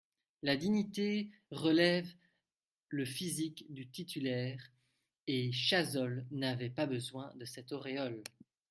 La 0.41 0.57
dignité 0.57 1.29
relève 1.51 2.11
le 2.89 3.05
physique 3.05 3.71
du 3.71 3.87
titulaire 3.87 4.71
et 5.27 5.51
Chazolles 5.51 6.25
n'avait 6.31 6.71
pas 6.71 6.87
besoin 6.87 7.31
de 7.35 7.45
cette 7.45 7.71
auréole. 7.71 8.23